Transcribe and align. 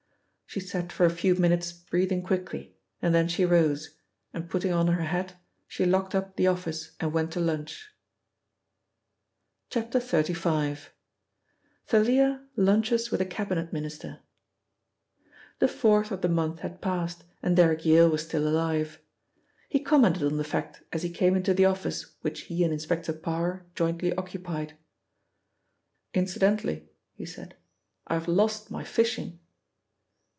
She 0.53 0.59
sat 0.59 0.91
for 0.91 1.05
a 1.05 1.09
few 1.09 1.33
minutes 1.35 1.71
breathing 1.71 2.21
quickly, 2.21 2.75
and 3.01 3.15
then 3.15 3.29
she 3.29 3.45
rose, 3.45 3.95
and 4.33 4.49
putting 4.49 4.73
on 4.73 4.87
her 4.87 5.03
hat, 5.03 5.35
she 5.65 5.85
locked 5.85 6.13
up 6.13 6.35
the 6.35 6.47
office, 6.47 6.91
and 6.99 7.13
went 7.13 7.31
to 7.31 7.39
lunch. 7.39 7.87
XXXV.— 9.69 10.89
THALIA 11.87 12.45
LUNCHES 12.57 13.11
WITH 13.11 13.21
A 13.21 13.25
CABINET 13.25 13.71
MINISTER 13.71 14.19
THE 15.59 15.69
fourth 15.69 16.11
of 16.11 16.19
the 16.19 16.27
month 16.27 16.59
had 16.59 16.81
passed, 16.81 17.23
and 17.41 17.55
Derrick 17.55 17.85
Yale 17.85 18.09
was 18.09 18.23
still 18.25 18.45
alive. 18.45 18.99
He 19.69 19.79
commented 19.79 20.23
on 20.23 20.35
the 20.35 20.43
fact 20.43 20.83
as 20.91 21.01
he 21.01 21.09
came 21.09 21.37
into 21.37 21.53
the 21.53 21.63
office 21.63 22.17
which 22.23 22.41
he 22.41 22.65
and 22.65 22.73
Inspector 22.73 23.13
Parr 23.13 23.65
jointly 23.73 24.13
occupied. 24.15 24.73
"Incidentally," 26.13 26.89
he 27.13 27.25
said, 27.25 27.55
"I 28.07 28.15
have 28.15 28.27
lost 28.27 28.69
my 28.69 28.83
fishing." 28.83 29.37